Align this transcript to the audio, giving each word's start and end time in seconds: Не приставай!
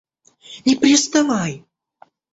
Не 0.69 0.75
приставай! 0.81 1.53